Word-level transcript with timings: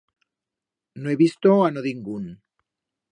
No 1.03 1.11
he 1.11 1.19
visto 1.21 1.53
a 1.65 1.69
no 1.75 1.83
dingún. 1.89 2.25